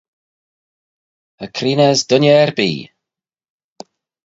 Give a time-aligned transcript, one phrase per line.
[1.37, 2.81] Cho creeney as dooinney erbee.